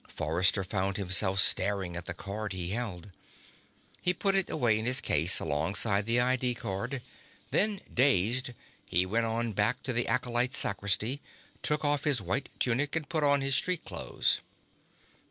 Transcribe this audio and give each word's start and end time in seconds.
Forrester 0.09 0.63
found 0.63 0.97
himself 0.97 1.39
staring 1.39 1.95
at 1.95 2.05
the 2.05 2.15
card 2.15 2.53
he 2.53 2.69
held. 2.71 3.11
He 4.01 4.15
put 4.15 4.33
it 4.33 4.49
away 4.49 4.79
in 4.79 4.85
his 4.87 4.99
case, 4.99 5.39
alongside 5.39 6.07
the 6.07 6.19
ID 6.19 6.55
card. 6.55 7.03
Then, 7.51 7.81
dazed, 7.93 8.55
he 8.83 9.05
went 9.05 9.27
on 9.27 9.51
back 9.53 9.83
to 9.83 9.93
the 9.93 10.07
acolyte's 10.07 10.57
sacristy, 10.57 11.21
took 11.61 11.85
off 11.85 12.03
his 12.05 12.19
white 12.19 12.49
tunic 12.57 12.95
and 12.95 13.07
put 13.07 13.23
on 13.23 13.41
his 13.41 13.53
street 13.53 13.85
clothes. 13.85 14.41